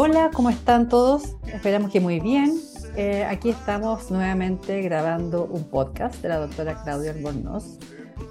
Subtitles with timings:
[0.00, 1.34] Hola, ¿cómo están todos?
[1.52, 2.56] Esperamos que muy bien.
[2.94, 7.80] Eh, aquí estamos nuevamente grabando un podcast de la doctora Claudia Albornoz.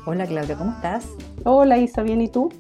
[0.06, 1.04] Hola Claudia, ¿cómo estás?
[1.44, 2.54] Hola Isa, ¿bien y tú?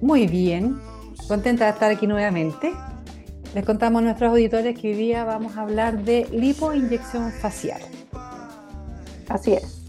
[0.00, 0.80] Muy bien,
[1.28, 2.72] contenta de estar aquí nuevamente.
[3.54, 7.82] Les contamos a nuestros auditores que hoy día vamos a hablar de lipoinyección facial.
[9.28, 9.82] Así es.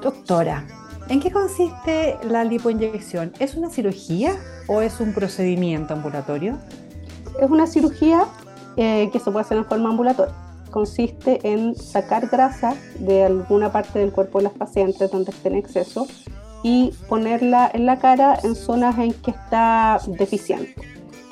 [0.00, 0.66] Doctora,
[1.10, 3.34] ¿en qué consiste la lipoinyección?
[3.40, 6.58] ¿Es una cirugía o es un procedimiento ambulatorio?
[7.40, 8.24] Es una cirugía
[8.76, 10.34] eh, que se puede hacer en forma ambulatoria.
[10.70, 15.56] Consiste en sacar grasa de alguna parte del cuerpo de las pacientes donde esté en
[15.56, 16.06] exceso
[16.62, 20.74] y ponerla en la cara en zonas en que está deficiente.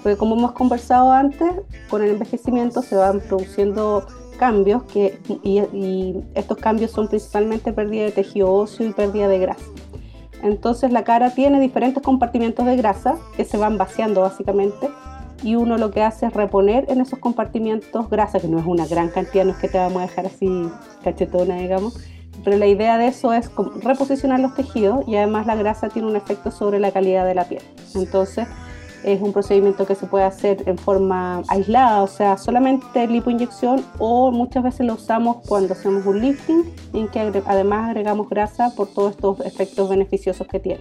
[0.03, 1.51] Porque como hemos conversado antes,
[1.89, 4.06] con el envejecimiento se van produciendo
[4.39, 9.39] cambios que, y, y estos cambios son principalmente pérdida de tejido óseo y pérdida de
[9.39, 9.64] grasa.
[10.45, 14.91] Entonces la cara tiene diferentes compartimentos de grasa que se van vaciando básicamente
[15.42, 18.86] y uno lo que hace es reponer en esos compartimentos grasa, que no es una
[18.86, 20.69] gran cantidad, no es que te vamos a dejar así
[21.03, 21.98] cachetona, digamos,
[22.45, 23.51] pero la idea de eso es
[23.83, 27.45] reposicionar los tejidos y además la grasa tiene un efecto sobre la calidad de la
[27.45, 27.62] piel.
[27.95, 28.47] Entonces,
[29.05, 34.33] es un procedimiento que se puede hacer en forma aislada, o sea, solamente lipoinyección o
[34.33, 39.12] muchas veces lo usamos cuando hacemos un lifting, en que además agregamos grasa por todos
[39.12, 40.80] estos efectos beneficiosos que tiene.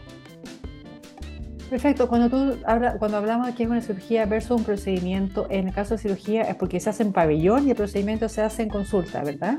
[1.70, 2.58] Perfecto, cuando tú
[3.00, 6.44] cuando hablamos de que es una cirugía versus un procedimiento, en el caso de cirugía
[6.44, 9.58] es porque se hace en pabellón y el procedimiento se hace en consulta, ¿verdad?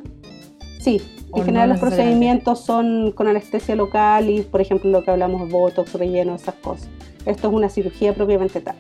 [0.79, 1.01] Sí,
[1.35, 5.95] en general los procedimientos son con anestesia local y, por ejemplo, lo que hablamos, botox,
[5.95, 6.89] relleno, esas cosas.
[7.27, 8.77] Esto es una cirugía propiamente tal.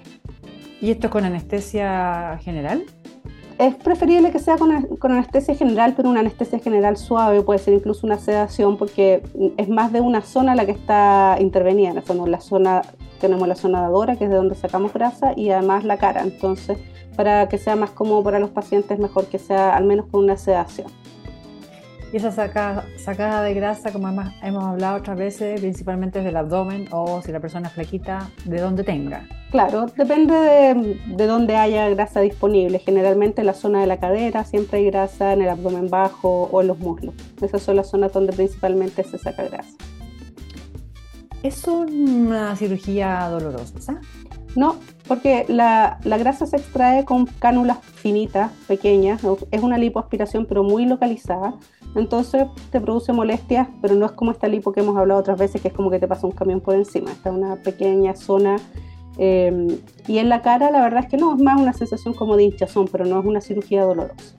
[0.80, 2.84] ¿Y esto es con anestesia general?
[3.58, 4.72] Es preferible que sea con,
[5.12, 9.22] anestesia general, pero una anestesia general suave, puede ser incluso una sedación, porque
[9.56, 11.90] es más de una zona la que está intervenida.
[11.90, 12.82] En la zona,
[13.20, 16.22] tenemos la zona dadora, que es de donde sacamos grasa, y además la cara.
[16.22, 16.78] Entonces,
[17.16, 20.36] para que sea más cómodo para los pacientes, mejor que sea al menos con una
[20.36, 20.88] sedación.
[22.14, 27.20] Y esa sacada, de grasa, como hemos hablado otras veces, principalmente es del abdomen o
[27.20, 29.26] si la persona es flaquita, de donde tenga.
[29.50, 32.78] Claro, depende de, de dónde haya grasa disponible.
[32.78, 36.60] Generalmente en la zona de la cadera siempre hay grasa, en el abdomen bajo o
[36.60, 37.16] en los muslos.
[37.42, 39.74] Esas son las zonas donde principalmente se saca grasa.
[41.42, 44.00] ¿Es una cirugía dolorosa?
[44.54, 44.76] No,
[45.08, 49.22] porque la, la, grasa se extrae con cánulas finitas, pequeñas.
[49.50, 51.54] Es una lipoaspiración, pero muy localizada.
[51.94, 55.62] Entonces te produce molestias, pero no es como esta lipo que hemos hablado otras veces,
[55.62, 57.12] que es como que te pasa un camión por encima.
[57.12, 58.56] Está una pequeña zona.
[59.16, 59.68] Em,
[60.08, 62.44] y en la cara, la verdad es que no, es más una sensación como de
[62.44, 64.34] hinchazón, pero no es una cirugía dolorosa.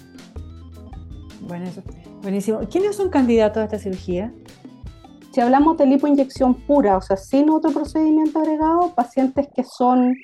[1.48, 1.82] Bueno, eso.
[2.22, 2.60] Buenísimo.
[2.70, 4.34] ¿Quiénes son candidatos a esta cirugía?
[5.32, 10.16] Si hablamos de lipoinyección pura, o sea, sin otro procedimiento agregado, pacientes que son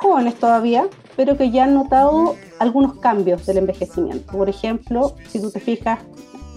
[0.00, 4.32] jóvenes todavía, pero que ya han notado algunos cambios del envejecimiento.
[4.32, 6.00] Por ejemplo, si tú te fijas,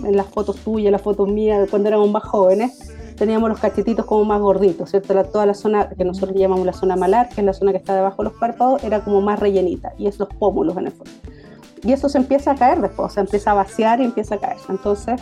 [0.03, 4.25] en las fotos tuyas, las fotos mías, cuando éramos más jóvenes, teníamos los cachetitos como
[4.25, 5.23] más gorditos, ¿cierto?
[5.25, 7.95] toda la zona que nosotros llamamos la zona malar, que es la zona que está
[7.95, 11.11] debajo de los párpados, era como más rellenita, y es los pómulos en el fondo.
[11.83, 14.37] Y eso se empieza a caer después, o sea, empieza a vaciar y empieza a
[14.39, 14.57] caer.
[14.69, 15.21] Entonces,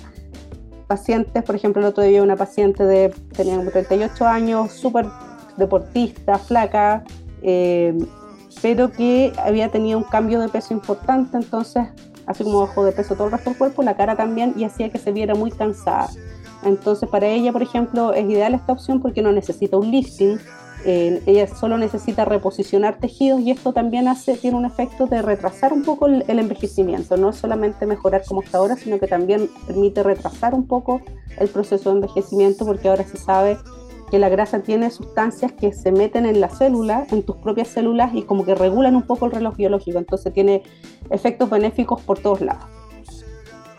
[0.88, 5.08] pacientes, por ejemplo, el otro día una paciente de, tenía como 38 años, súper
[5.58, 7.04] deportista, flaca,
[7.42, 7.98] eh,
[8.62, 11.88] pero que había tenido un cambio de peso importante, entonces
[12.26, 14.90] así como bajó de peso todo el resto del cuerpo, la cara también, y hacía
[14.90, 16.10] que se viera muy cansada.
[16.64, 20.40] Entonces, para ella, por ejemplo, es ideal esta opción porque no necesita un lifting,
[20.84, 25.74] eh, ella solo necesita reposicionar tejidos y esto también hace, tiene un efecto de retrasar
[25.74, 30.56] un poco el, envejecimiento, no solamente mejorar como está ahora, sino que también permite retrasar
[30.56, 31.02] un poco
[31.38, 33.58] el proceso de envejecimiento porque ahora se sabe
[34.12, 38.14] que la grasa tiene sustancias que se meten en la célula, en tus propias células
[38.14, 40.64] y como que regulan un poco el reloj biológico, entonces tiene
[41.10, 42.66] efectos benéficos por todos lados.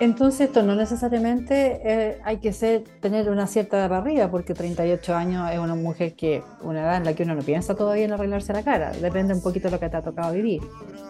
[0.00, 4.52] Entonces esto no necesariamente eh, hay que ser, tener una cierta edad para arriba, porque
[4.52, 8.06] 38 años es una mujer que, una edad en la que uno no piensa todavía
[8.06, 10.61] en arreglarse la cara, depende un poquito de lo que te ha tocado vivir.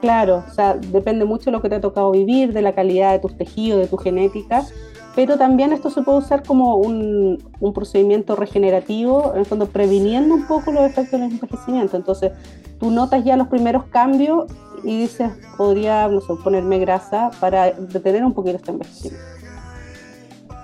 [0.02, 3.12] Claro, o sea, depende mucho de lo que te ha tocado vivir, de la calidad
[3.12, 4.66] de tus tejidos, de tu genética,
[5.14, 10.34] pero también esto se puede usar como un, un, procedimiento regenerativo, en el fondo previniendo
[10.34, 11.96] un poco los efectos del envejecimiento.
[11.96, 12.32] Entonces,
[12.80, 14.46] tú notas ya los primeros cambios
[14.84, 19.26] y dices, podría, no sé, ponerme grasa para detener un poquito este envejecimiento.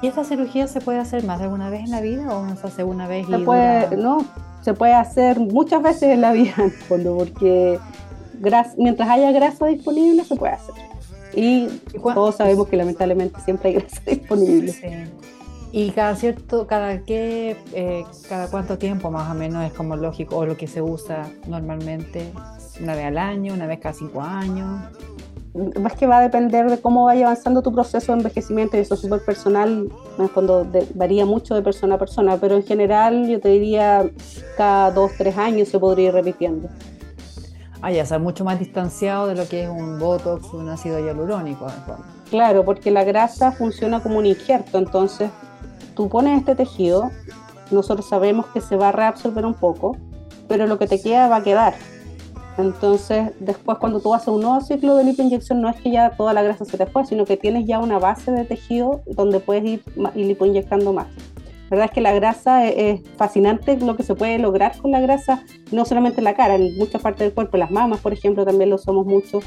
[0.01, 2.57] ¿Y esta cirugía se puede hacer más de alguna vez en la vida o no
[2.57, 3.27] se hace una vez?
[3.27, 4.25] Se y puede, no,
[4.63, 7.79] se puede hacer muchas veces en la vida, en el fondo, porque
[8.77, 10.75] mientras haya grasa disponible se puede hacer.
[11.35, 14.73] Y todos sabemos que lamentablemente siempre hay grasa disponible.
[14.73, 14.87] Sí.
[15.71, 20.39] Y cada cierto, cada qué, eh, cada cuánto tiempo más o menos es como lógico
[20.39, 22.33] o lo que se usa normalmente.
[22.81, 24.81] una vez al año, una vez cada cinco años.
[25.81, 28.95] Más que va a depender de cómo vaya avanzando tu proceso de envejecimiento y eso
[28.95, 30.65] es súper personal, en el fondo
[30.95, 34.09] varía mucho de persona a persona, pero en general yo te diría
[34.57, 36.69] cada dos, tres años se podría ir repitiendo.
[37.81, 41.67] Ah, ya, o mucho más distanciado de lo que es un botox un ácido hialurónico.
[42.29, 45.31] Claro, porque la grasa funciona como un injerto, entonces
[45.95, 47.11] tú pones este tejido,
[47.71, 49.97] nosotros sabemos que se va a reabsorber un poco,
[50.49, 51.75] pero lo que te queda va a quedar.
[52.59, 56.33] Entonces, después cuando tú haces un nuevo ciclo de lipoinyección, no es que ya toda
[56.33, 59.65] la grasa se te fue, sino que tienes ya una base de tejido donde puedes
[59.65, 59.83] ir
[60.17, 61.07] lipoinyectando más.
[61.71, 65.01] La verdad es que la grasa es, fascinante lo que se puede lograr con la
[65.01, 68.47] grasa, no solamente en la cara, en muchas partes del cuerpo, las mamas, por ejemplo,
[68.47, 69.41] también lo usamos mucho,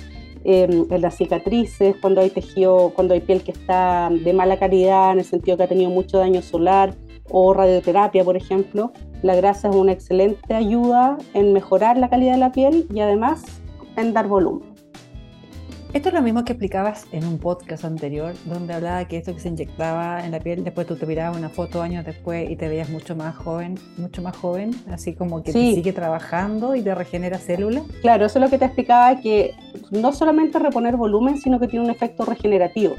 [0.43, 5.13] em, en las cicatrices, cuando hay tejido, cuando hay piel que está de mala calidad,
[5.13, 6.95] en el sentido que ha tenido mucho daño solar,
[7.31, 8.91] o radioterapia, por ejemplo,
[9.23, 13.43] la grasa es una excelente ayuda en mejorar la calidad de la piel y además
[13.95, 14.70] en dar volumen.
[15.93, 19.41] Esto es lo mismo que explicabas en un podcast anterior, donde hablaba que esto que
[19.41, 22.69] se inyectaba en la piel, después tú te mirabas una foto años después y te
[22.69, 26.95] veías mucho más joven, mucho más joven, así como que te sigue trabajando y te
[26.95, 27.83] regenera células.
[28.01, 29.53] Claro, eso es lo que te explicaba, que
[29.89, 32.95] no solamente reponer volumen, sino que tiene un efecto regenerativo,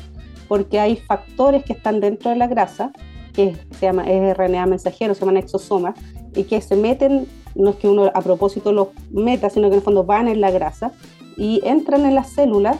[0.47, 2.93] porque hay factores que están dentro de la grasa
[3.33, 5.94] que se llama, es RNA mensajero, se llaman exosomas,
[6.35, 9.79] y que se meten, no es que uno a propósito los meta, sino que en
[9.79, 10.93] el fondo van en la grasa
[11.37, 12.79] y entran en las células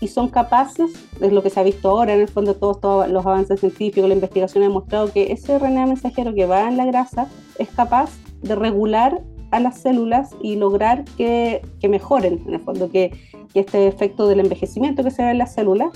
[0.00, 3.24] y son capaces, es lo que se ha visto ahora, en el fondo todos, los
[3.24, 7.28] avances científicos, la investigación ha demostrado que ese RNA mensajero que va en la grasa
[7.58, 8.10] es capaz
[8.42, 13.12] de regular a las células y lograr que, mejoren, en el fondo, que,
[13.52, 15.90] que, este efecto del envejecimiento que se ve en las células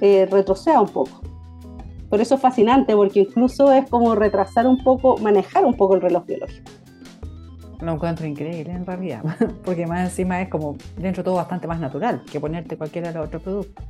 [0.00, 1.22] eh, retroceda un poco.
[2.10, 6.00] Por eso es fascinante, porque incluso es como retrasar un poco, manejar un poco el
[6.00, 6.70] reloj biológico.
[7.80, 9.22] Lo encuentro increíble en realidad,
[9.64, 13.18] porque más encima es como dentro de todo bastante más natural que ponerte cualquiera de
[13.18, 13.84] los otros productos.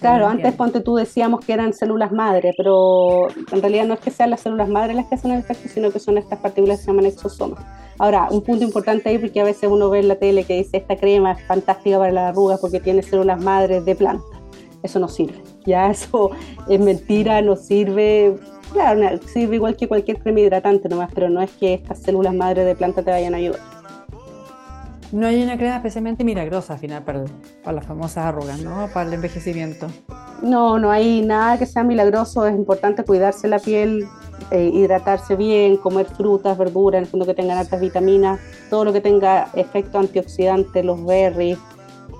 [0.00, 4.10] Claro, antes ponte tú decíamos que eran células madre, pero en realidad no es que
[4.10, 6.84] sean las células madre las que hacen el efecto, sino que son estas partículas que
[6.84, 7.60] se llaman exosomas.
[7.98, 10.78] Ahora, un punto importante ahí, porque a veces uno ve en la tele que dice
[10.78, 14.24] esta crema es fantástica para las arrugas porque tiene células madres de planta.
[14.82, 16.30] Eso no sirve ya eso
[16.68, 18.36] es mentira, no sirve,
[18.72, 22.64] claro, sirve igual que cualquier crema hidratante nomás, pero no es que estas células madre
[22.64, 23.60] de planta te vayan a ayudar.
[25.12, 27.24] No hay una crema especialmente milagrosa al final para,
[27.64, 28.88] para las famosas arrugas, ¿no?
[28.94, 29.88] Para el envejecimiento.
[30.40, 34.06] No, no hay nada que sea milagroso, es importante cuidarse la piel,
[34.52, 38.38] eh, hidratarse bien, comer frutas, verduras, en el fondo que tengan altas vitaminas,
[38.70, 41.58] todo lo que tenga efecto antioxidante, los berries,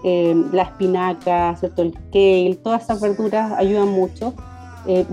[0.04, 1.82] eh, la espinaca, ¿cierto?
[1.82, 4.34] el kale, todas esas verduras ayudan mucho.
[4.86, 5.06] Eh,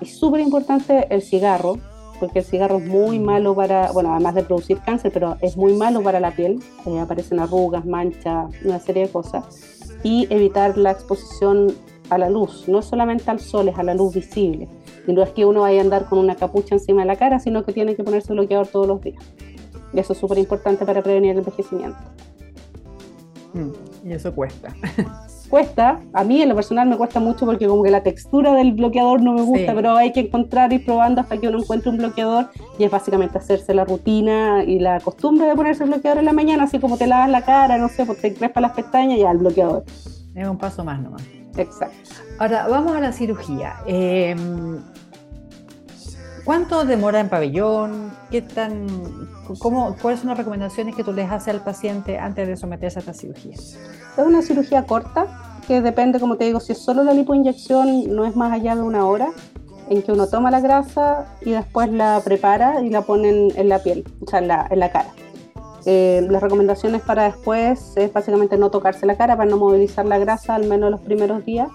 [0.00, 1.78] es súper importante el cigarro,
[2.18, 5.74] porque el cigarro es muy malo para, bueno, además de producir cáncer, pero es muy
[5.74, 9.44] malo para la piel, eh, aparecen arrugas, manchas, una serie de cosas.
[10.02, 11.72] Y evitar la exposición
[12.10, 14.68] a la luz, no solamente al sol, es a la luz visible.
[15.06, 17.38] Y no es que uno vaya a andar con una capucha encima de la cara,
[17.38, 19.22] sino que tiene que ponerse bloqueador todos los días.
[19.92, 21.98] Y eso es súper importante para prevenir el envejecimiento.
[23.54, 24.74] Mm, y eso cuesta.
[25.48, 28.72] Cuesta, a mí en lo personal me cuesta mucho porque como que la textura del
[28.72, 31.98] bloqueador no me gusta, pero hay que encontrar y probando hasta que uno encuentre un
[31.98, 36.24] bloqueador y es básicamente hacerse la rutina y la costumbre de ponerse el bloqueador en
[36.24, 39.18] la mañana, así como te lavas la cara, no sé, pues te crespa las pestañas
[39.18, 39.84] y ya el bloqueador.
[40.34, 41.22] Es un paso más nomás.
[41.56, 41.96] Exacto.
[42.38, 43.76] Ahora, vamos a la cirugía.
[43.86, 44.36] Eh,
[46.46, 48.12] ¿Cuánto demora en pabellón?
[48.30, 48.86] ¿Qué tan,
[49.58, 53.00] cómo, ¿Cuáles son las recomendaciones que tú les haces al paciente antes de someterse a
[53.00, 53.54] esta cirugía?
[53.54, 53.78] Es
[54.16, 55.26] una cirugía corta,
[55.66, 58.82] que depende, como te digo, si es solo la lipoinyección, no es más allá de
[58.82, 59.32] una hora,
[59.90, 63.80] en que uno toma la grasa y después la prepara y la pone en, la
[63.80, 65.08] piel, o sea, en la, en la cara.
[65.84, 70.18] Eh, las recomendaciones para después es básicamente no tocarse la cara para no movilizar la
[70.18, 71.70] grasa, al menos los primeros días.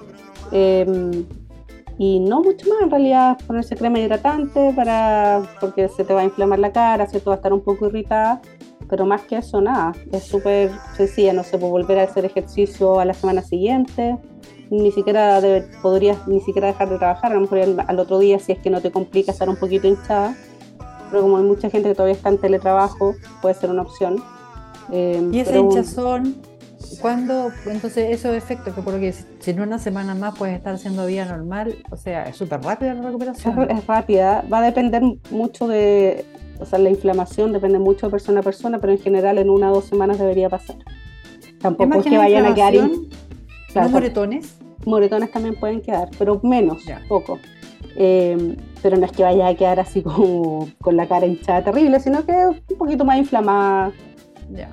[0.53, 1.25] Eh,
[2.01, 6.23] y no mucho más, en realidad ponerse crema hidratante para, porque se te va a
[6.23, 7.29] inflamar la cara, ¿cierto?
[7.29, 8.41] Va a estar un poco irritada,
[8.89, 12.99] pero más que eso, nada, es súper sencilla, no se puede volver a hacer ejercicio
[12.99, 14.17] a la semana siguiente,
[14.71, 15.39] ni siquiera
[15.83, 18.71] podrías ni siquiera dejar de trabajar, a lo mejor al, otro día si es que
[18.71, 20.35] no te complica estar un poquito hinchada,
[21.11, 24.23] pero como hay mucha gente que todavía está en teletrabajo, puede ser una opción.
[24.91, 26.41] Eh, ¿Y esa hinchazón
[26.99, 30.73] ¿Cuándo, entonces, esos efectos que por lo que si en una semana más puedes estar
[30.73, 33.69] haciendo vida normal, o sea, es súper rápida la recuperación.
[33.71, 36.25] Es, rápida, va a depender mucho de,
[36.59, 39.71] o sea, la inflamación depende mucho de persona a persona, pero en general en una
[39.71, 40.77] o dos semanas debería pasar.
[41.61, 42.73] Tampoco es que vayan a quedar...
[43.89, 44.57] moretones?
[44.85, 47.37] Moretones también pueden quedar, pero menos, poco.
[47.95, 51.99] Eh, pero no es que vaya a quedar así como con la cara hinchada terrible,
[51.99, 53.91] sino que un poquito más inflamada.
[54.51, 54.69] Ya.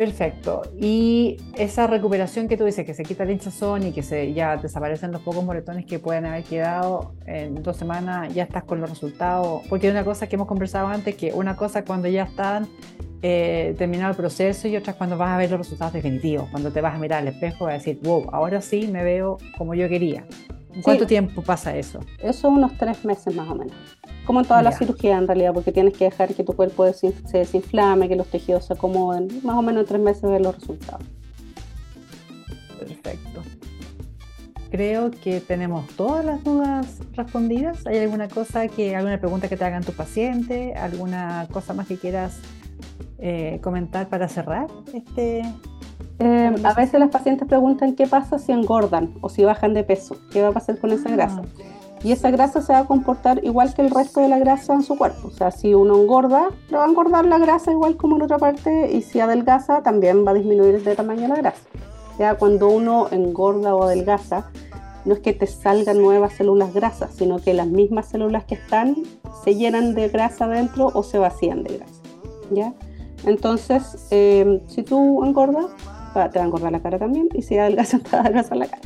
[0.00, 0.62] Perfecto.
[0.80, 4.56] Y esa recuperación que tú dices, que se quita el hinchazón y que se, ya
[4.56, 8.88] desaparecen los pocos moretones que pueden haber quedado en dos semanas, ya estás con los
[8.88, 9.60] resultados.
[9.68, 12.66] Porque una cosa que hemos conversado antes, que una cosa cuando ya están
[13.20, 16.80] eh, terminado el proceso y otra cuando vas a ver los resultados definitivos, cuando te
[16.80, 19.86] vas a mirar al espejo y a decir, wow, ahora sí me veo como yo
[19.90, 20.24] quería.
[20.82, 22.00] ¿Cuánto tiempo pasa eso?
[22.18, 23.76] Eso unos tres meses más o menos.
[24.24, 27.12] Como en toda la cirugía en realidad, porque tienes que dejar que tu cuerpo se
[27.32, 29.28] desinflame, que los tejidos se acomoden.
[29.42, 31.04] Más o menos en tres meses ver los resultados.
[32.78, 33.42] Perfecto.
[34.70, 37.84] Creo que tenemos todas las dudas respondidas.
[37.86, 40.74] ¿Hay alguna cosa que, alguna pregunta que te hagan tu paciente?
[40.74, 42.38] ¿Alguna cosa más que quieras
[43.18, 45.42] eh, comentar para cerrar este,
[46.20, 50.16] eh, a veces las pacientes preguntan qué pasa si engordan o si bajan de peso,
[50.30, 51.12] qué va a pasar con esa ah.
[51.12, 51.42] grasa.
[52.02, 54.82] Y esa grasa se va a comportar igual que el resto de la grasa en
[54.82, 55.28] su cuerpo.
[55.28, 58.38] O sea, si uno engorda, le va a engordar la grasa igual como en otra
[58.38, 61.62] parte, y si adelgaza, también va a disminuir de tamaño la grasa.
[62.18, 64.50] Ya cuando uno engorda o adelgaza,
[65.06, 68.96] no es que te salgan nuevas células grasas, sino que las mismas células que están
[69.42, 72.00] se llenan de grasa dentro o se vacían de grasa.
[72.50, 72.74] ¿ya?
[73.24, 75.70] Entonces, eh, si tú engordas,
[76.12, 78.66] te va a engordar la cara también y si adelgazas te va a adelgazar la
[78.66, 78.82] cara.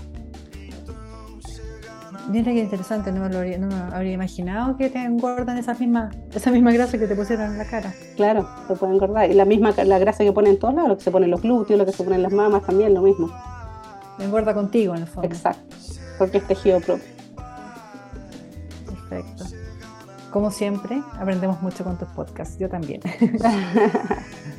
[2.28, 6.72] Mira qué interesante, no me lo habría, imaginado que te engordan esa misma, esa misma
[6.72, 7.92] grasa que te pusieron en la cara.
[8.16, 9.30] Claro, te puede engordar.
[9.30, 11.42] Y la misma la grasa que ponen todos lados, lo que se pone en los
[11.42, 13.30] glúteos, lo que se pone en las mamas, también lo mismo.
[14.18, 15.28] engorda contigo en el fondo.
[15.28, 15.76] Exacto,
[16.18, 17.04] porque es tejido propio.
[18.86, 19.44] Perfecto.
[20.30, 23.02] Como siempre, aprendemos mucho con tus podcasts, yo también.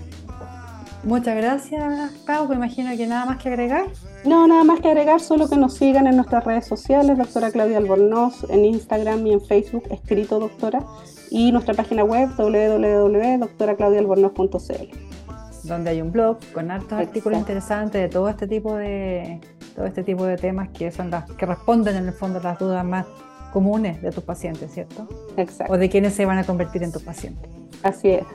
[1.05, 2.49] Muchas gracias, Pau.
[2.49, 3.85] Me imagino que nada más que agregar.
[4.25, 7.77] No, nada más que agregar, solo que nos sigan en nuestras redes sociales, doctora Claudia
[7.77, 10.83] Albornoz, en Instagram y en Facebook, escrito doctora,
[11.29, 15.15] y nuestra página web www.doctoraclaudialbornoz.cl
[15.63, 19.41] donde hay un blog con hartos artículos interesantes de todo este tipo de
[19.75, 22.85] todo este tipo de temas que son las que responden en el fondo las dudas
[22.85, 23.07] más
[23.51, 25.07] comunes de tus pacientes, ¿cierto?
[25.37, 25.73] Exacto.
[25.73, 27.49] O de quienes se van a convertir en tus pacientes.
[27.81, 28.25] Así es.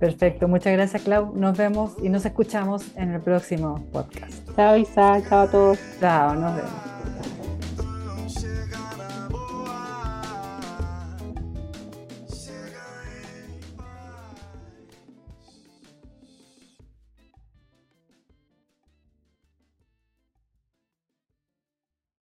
[0.00, 1.32] Perfecto, muchas gracias Clau.
[1.36, 4.32] Nos vemos y nos escuchamos en el próximo podcast.
[4.56, 5.78] Chao Isa, chao a todos.
[6.00, 6.89] Chao, nos vemos.